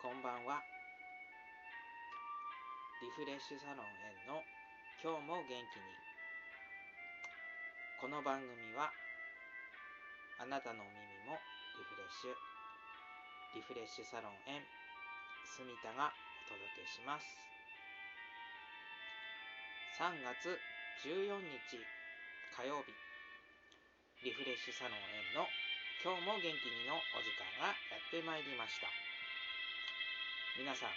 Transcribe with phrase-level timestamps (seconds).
[0.00, 0.64] こんばんは。
[3.04, 4.40] リフレッシュサロンへの
[4.96, 5.92] 今日も元気に。
[8.00, 8.88] この番組は
[10.40, 10.96] あなたの耳
[11.28, 11.36] も
[11.76, 12.40] リフレッシュ
[13.52, 14.64] リフレッシュサロン園
[15.60, 16.08] 住田が
[16.48, 17.28] お届けします。
[20.00, 20.48] 3月
[21.04, 21.76] 14日
[22.56, 22.96] 火曜日。
[24.24, 25.44] リフレッシュサロン園の
[26.00, 28.88] 今日も元気にのお時間がやってまいりました。
[30.60, 30.92] 皆さん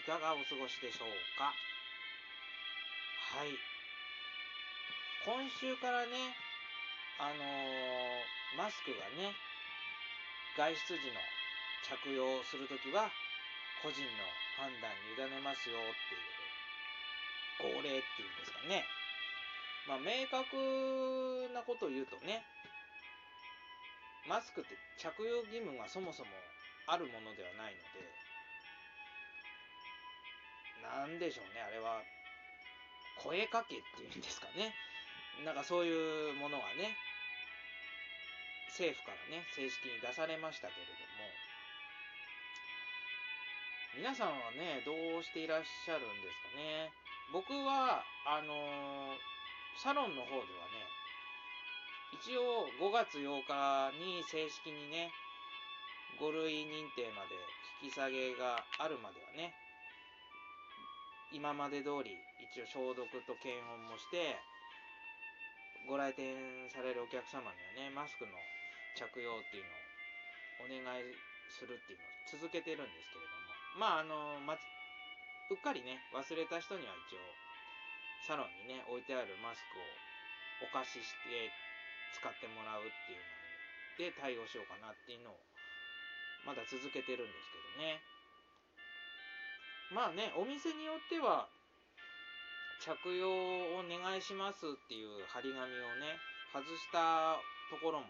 [0.00, 1.52] いかがお過ごしでしょうか？
[1.52, 3.52] はい。
[5.20, 6.32] 今週からね
[7.20, 9.36] あのー、マスクがね
[10.56, 11.20] 外出時の
[11.84, 13.12] 着用するときは
[13.84, 14.08] 個人の
[14.64, 18.80] 判断に委ねますよっていう号令っていうんですかね。
[19.84, 22.40] まあ明確なことを言うとね
[24.24, 26.32] マスクって着用義務がそもそも
[26.88, 28.08] あるものではないので
[30.86, 32.02] なんでしょうね、あれは、
[33.18, 34.74] 声かけっていうんですかね。
[35.44, 36.96] なんかそういうものがね、
[38.70, 41.26] 政府からね、正式に出されましたけれども、
[43.96, 46.92] 皆さんはね、どうしていらっしゃるんですかね。
[47.32, 49.16] 僕は、あのー、
[49.80, 50.84] サロンの方ではね、
[52.20, 55.10] 一応5月8日に正式にね、
[56.20, 57.34] 5類認定まで
[57.82, 59.52] 引き下げがあるまではね、
[61.30, 64.44] 今まで通り一応消毒と検温もして
[65.84, 66.34] ご来店
[66.70, 68.32] されるお客様にはねマスクの
[68.94, 69.70] 着用っていうの
[70.64, 74.58] をお願いするっていうのを続けてるんですけれどもまああの、ま、
[75.50, 77.36] うっかりね忘れた人には一応
[78.20, 80.00] サロンにね置いてあるマスクを
[80.60, 81.54] お貸しして
[82.10, 83.24] 使ってもらうっていうの
[83.96, 85.36] で対応しようかなっていうのを
[86.44, 88.02] まだ続けてるんですけどね。
[89.94, 91.46] まあね、お店によっては、
[92.82, 95.66] 着用をお願いしますっていう張り紙を
[96.02, 96.18] ね、
[96.52, 97.38] 外した
[97.70, 98.06] ところも、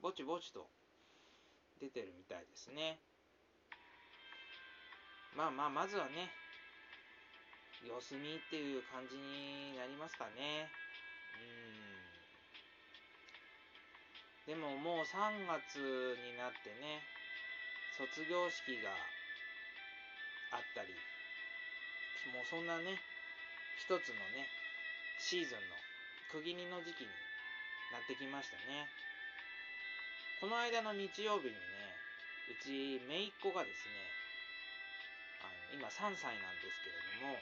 [0.00, 0.66] ぼちぼちと
[1.80, 2.98] 出てるみたいですね。
[5.34, 6.30] まあまあ、まずはね、
[7.82, 10.70] 様子見っていう感じになりますかね。
[14.46, 14.54] うん。
[14.54, 15.82] でももう3月
[16.22, 17.02] になってね、
[17.98, 18.94] 卒業式が
[20.52, 20.92] あったり、
[22.30, 23.00] もうそんなね、
[23.80, 24.46] 一つのね、
[25.18, 25.76] シーズンの
[26.30, 27.10] 区切りの時期に
[27.92, 28.88] なってきましたね。
[30.40, 31.60] この間の日曜日にね、
[32.50, 33.94] うち姪っ子がですね、
[35.40, 37.38] あの今3歳なんですけれども、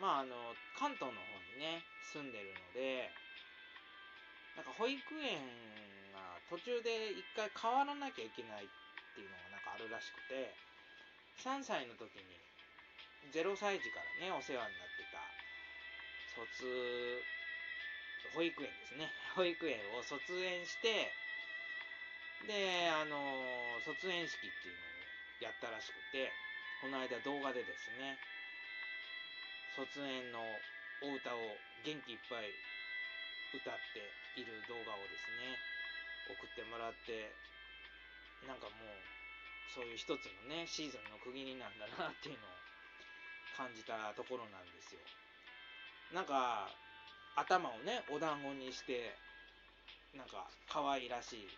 [0.00, 1.80] まああの、関東の方にね、
[2.12, 3.10] 住んでるので、
[4.56, 5.40] なんか保育園
[6.12, 8.68] が途中で一回変わらなきゃいけないっ
[9.16, 10.52] ていうのがなんかあるらしくて、
[11.42, 12.24] 3歳の時に
[13.32, 15.20] 0歳児からねお世話になってた
[16.36, 17.22] 卒
[18.34, 19.12] 保育園ですね。
[19.36, 21.12] 保育園を卒園して
[22.46, 24.86] であの卒園式っていうのを
[25.40, 26.32] やったらしくて
[26.80, 28.18] この間動画でですね
[29.76, 30.40] 卒園の
[31.02, 32.52] お歌を元気いっぱい
[33.54, 35.58] 歌っている動画をですね
[36.28, 37.32] 送ってもらって
[38.46, 39.15] なんかもう
[39.74, 42.50] そういう一つのね、シーズンの区切りなんだなっていうのを
[43.56, 45.00] 感じたところなんですよ。
[46.14, 46.68] なんか、
[47.36, 49.12] 頭をね、お団子にして、
[50.16, 51.48] なんか、可愛らしい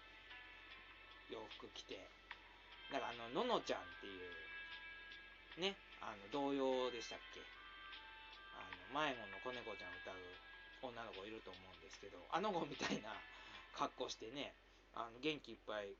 [1.31, 2.01] 洋服着て、
[2.91, 7.41] なんかあの、ののちゃんっていう、ね、あの、童謡でしたっけ？
[8.59, 13.11] あの、迷子の子猫ちゃん歌う女の子いると思うんですけど、あの子みたいな
[13.75, 14.55] 格好してね、
[14.95, 15.91] あの元気いっぱい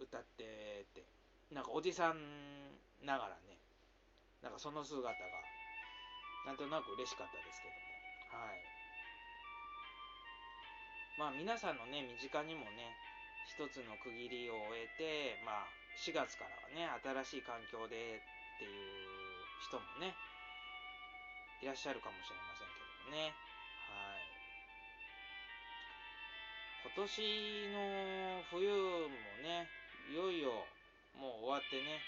[0.00, 1.02] 歌ってって、
[1.52, 2.20] なんかおじさん
[3.00, 3.56] ながらね、
[4.42, 5.14] なんかその姿が、
[6.44, 7.74] なんとなく嬉しかったですけど
[8.36, 8.60] も、はい。
[11.18, 12.92] まあ皆さんのね、身近にもね、
[13.48, 15.72] 一つの区切りを終えて、まあ
[16.04, 16.84] 4月からはね、
[17.24, 18.72] 新しい環境でっていう
[19.64, 20.14] 人もね、
[21.64, 23.32] いらっしゃるかもしれませんけどもね。
[23.88, 24.28] はい。
[26.92, 27.08] 今年
[27.72, 28.68] の冬
[29.08, 29.66] もね、
[30.12, 30.68] いよいよ
[31.18, 31.98] もう終わってね、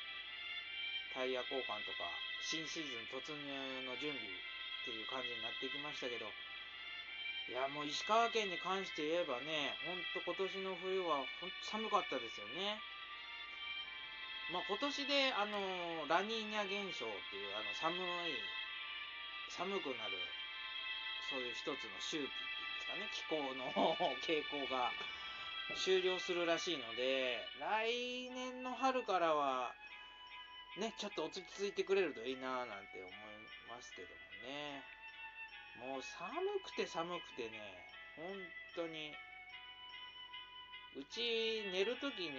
[1.11, 2.07] タイヤ交換とか、
[2.47, 3.43] 新シーズン突入
[3.83, 6.31] の準備っていう感じになってきましたけど、
[7.51, 12.79] いや、もう石川県に関して言えばね、ほんと今年の冬はほんと寒かったですよね。
[14.55, 15.59] まあ今年で、あの、
[16.07, 17.99] ラニーニャ現象っていう、あの、寒
[18.31, 18.39] い、
[19.51, 20.15] 寒くなる、
[21.27, 23.75] そういう一つの周期っていうんですかね、気候の
[24.23, 24.95] 傾向が
[25.77, 29.73] 終了するらしいので、来年の春からは、
[30.79, 33.13] ね、ちょっと落ち着いてくれるといいなぁなんて思い
[33.69, 34.15] ますけども
[34.47, 34.83] ね。
[35.81, 37.59] もう寒くて寒くてね、
[38.17, 38.27] 本
[38.77, 39.13] 当に、
[40.97, 42.35] うち寝るときに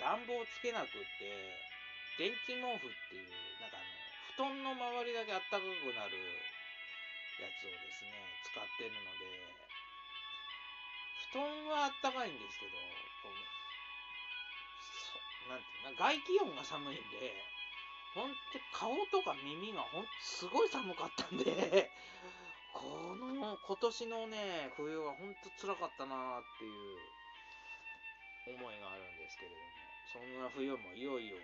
[0.00, 1.56] 暖房つけなくって、
[2.18, 3.86] 電気毛布っていう、なんかあの、
[4.36, 6.16] 布団の周りだけあったかくなる
[7.40, 8.12] やつをですね、
[8.44, 9.65] 使ってるので、
[11.32, 12.72] 布団はあったかいんですけど、
[13.22, 13.34] こう
[15.48, 17.34] なんていうの、外気温が寒いんで、
[18.14, 21.90] ほんと顔とか耳がほんとすごい寒かったんで、
[22.72, 26.98] この今年のね、冬はほんと辛かったなっていう
[28.46, 29.70] 思いがあるんですけれども、
[30.04, 31.36] そんな冬もいよいよ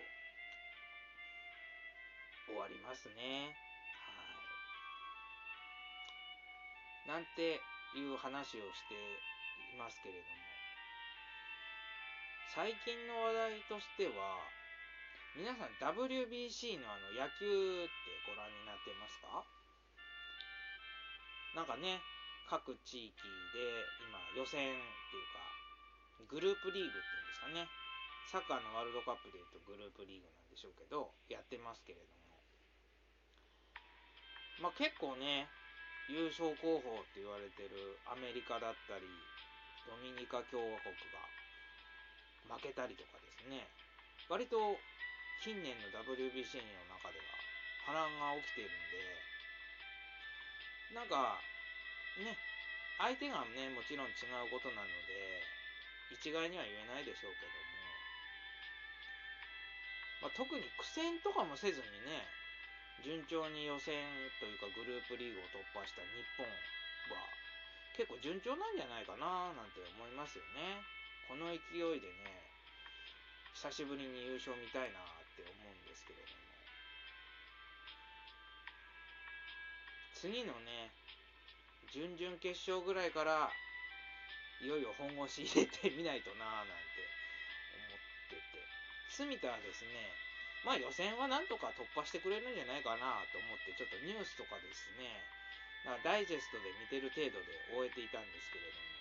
[2.46, 3.56] 終わりますね。
[3.90, 4.22] は
[7.04, 7.08] い。
[7.08, 7.60] なんて
[7.94, 8.94] いう話をして
[9.72, 10.36] いますけれども、
[12.52, 14.36] 最近の話題としては、
[15.32, 19.40] 皆さん WBC のあの野球ってご覧になってますか？
[21.56, 22.00] なんかね、
[22.48, 23.16] 各地域
[23.56, 24.76] で今予選っ
[25.08, 25.40] ていうか、
[26.28, 27.64] グループリーグっていうんですかね。
[28.28, 32.36] サッカーのワールドカップでいうとグループリーグなんでしょうけど、やってますけれども。
[34.60, 35.48] まあ結構ね、
[36.08, 39.08] 優勝候補って言われてるアメリカだったり、
[39.86, 43.66] ドミニカ共和国が負けたりとかですね、
[44.28, 44.78] 割と
[45.42, 47.26] 近年の WBC の中では
[47.86, 49.02] 波乱が起きているんで、
[50.94, 51.40] なんか、
[52.20, 52.36] ね、
[52.98, 55.42] 相手がね、もちろん違うことなので、
[56.14, 57.52] 一概には言えないでしょうけど
[60.22, 62.22] も、まあ、特に苦戦とかもせずにね、
[63.02, 63.98] 順調に予選
[64.38, 66.46] というかグループリーグを突破した日本
[67.10, 67.26] は
[67.96, 70.80] 結構順調なんじゃないかななんて思いますよね。
[71.28, 72.40] この勢いでね、
[73.52, 76.42] 久しぶりに優勝見たいなって思うんですけれども。
[80.16, 80.90] 次のね、
[81.92, 83.52] 準々決勝ぐらいから、
[84.62, 87.04] いよいよ本腰入れてみないとなぁなんて
[87.76, 87.98] 思っ
[88.30, 88.42] てて。
[89.10, 90.08] 住田はですね、
[90.64, 95.10] まあ予選はなんとか突破してくれるんじゃないかなと思って、ちょっとニュースとかですね、
[95.84, 98.92] なんかダイジェストで見てる程度で終えていたんですけれども、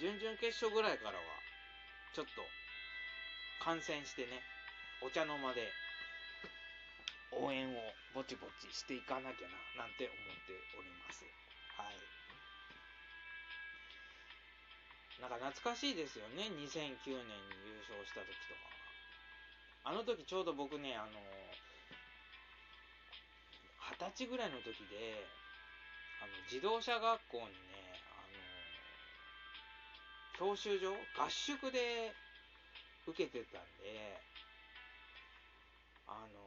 [0.00, 1.24] 準々決勝ぐらいからは、
[2.12, 2.40] ちょっと
[3.60, 4.40] 観戦してね、
[5.04, 5.68] お茶の間で
[7.32, 10.16] 応援をぼちぼちしていかなきゃな、なんて思っ
[10.48, 11.24] ております。
[11.76, 12.00] はい。
[15.20, 18.72] なんか懐かしいですよね、2009年に優勝した時とか。
[19.84, 21.20] あの時ちょうど僕ね、あの、
[23.92, 25.28] 二十歳ぐらいの時で、
[26.20, 27.50] あの、自動車学校にね、
[28.12, 28.22] あ
[30.42, 32.14] の、教習所合宿で
[33.06, 34.20] 受けてたんで、
[36.08, 36.46] あの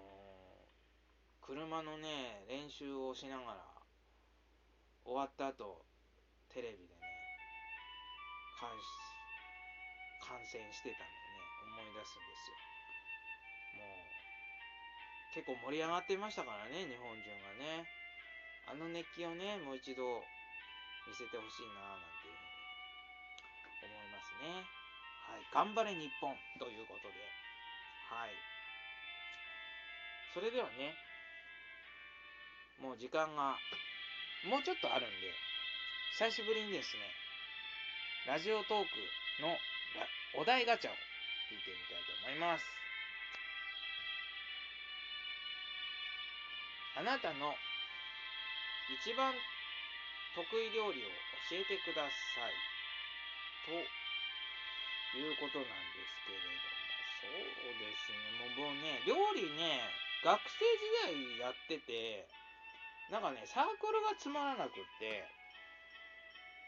[1.42, 3.58] 車のね、練習をしながら、
[5.04, 5.82] 終わった後、
[6.54, 7.00] テレビでね、
[8.60, 8.70] 観
[10.20, 12.56] 観戦してたのをね、思い出すんですよ。
[13.78, 17.99] もう、結構盛り上がってましたからね、日本中がね。
[18.70, 20.22] あの熱気をね、もう一度
[21.10, 22.38] 見せてほしいなぁなんていう
[23.82, 24.62] ふうに思いますね。
[25.26, 25.46] はい。
[25.50, 27.18] 頑張れ日本ということで。
[28.14, 28.38] はい。
[30.34, 30.94] それではね、
[32.78, 33.58] もう時間が
[34.46, 35.34] もうちょっとあるんで、
[36.22, 37.10] 久しぶりにですね、
[38.28, 39.58] ラジオトークの
[40.38, 40.94] お題ガチャを
[41.50, 42.66] 引いてみたいと思います。
[46.98, 47.56] あなたの
[48.90, 49.34] 一番
[50.34, 51.14] 得意料理を
[51.50, 52.54] 教えてください。
[53.70, 53.72] と
[55.18, 56.80] いうことなんですけれども、
[57.22, 59.86] そうですね、もうね、料理ね、
[60.26, 60.66] 学生
[61.06, 62.26] 時代やってて、
[63.14, 65.26] なんかね、サークルがつまらなくって、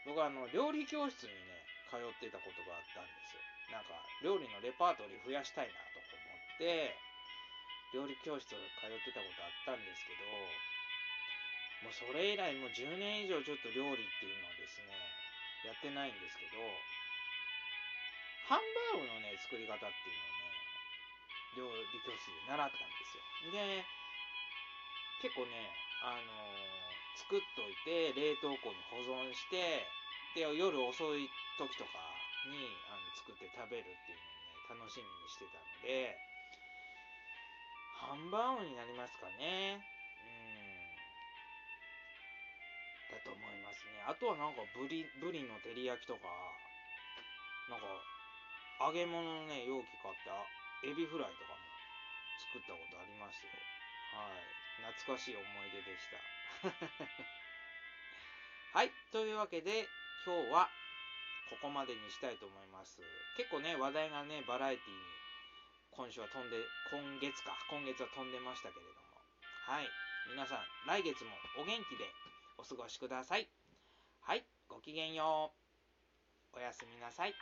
[0.06, 1.58] 僕はあの、料理教室にね、
[1.90, 3.42] 通ってたことがあったんですよ。
[3.70, 6.98] なんか、料理のレパートリー増やしたいなと思って、
[7.94, 10.26] 料理教室を通ってたことあったんですけど、
[11.82, 14.94] もうそれ以来もう10年以上ちょっと料理っていうのをですね、
[15.66, 16.58] やってないんですけど、
[18.46, 18.62] ハン
[18.94, 20.18] バーグのね、作り方っていう
[21.58, 23.22] のをね、料理教室で習ったんですよ。
[23.50, 23.86] で、
[25.22, 25.70] 結構ね、
[26.02, 29.86] あのー、作っといて、冷凍庫に保存して、
[30.34, 32.02] で、夜遅い時とか
[32.50, 34.22] にあの作って食べるっていう
[34.70, 36.18] のをね、楽しみにしてたので、
[38.02, 39.78] ハンバーグになりますかね。
[44.06, 46.26] あとはなんかブリ、ブリの照り焼きとか、
[47.70, 47.86] なんか
[48.82, 51.62] 揚げ物のね容器買ってエビフライとかも
[52.50, 53.54] 作ったことありますよ。
[54.18, 54.62] はい。
[54.82, 56.18] 懐かしい思い出でした。
[58.78, 58.90] はい。
[59.12, 59.86] というわけで
[60.26, 60.68] 今日は
[61.50, 63.00] ここまでにしたいと思います。
[63.36, 64.98] 結構ね話題がねバラエティに
[65.92, 66.56] 今週は飛んで
[66.90, 67.56] 今月か。
[67.70, 68.98] 今月は飛んでましたけれども。
[69.66, 69.88] はい。
[70.28, 72.10] 皆さん来月もお元気で
[72.58, 73.48] お過ごしください。
[74.24, 75.50] はいごきげんよ
[76.54, 76.56] う。
[76.56, 77.34] おやすみなさい。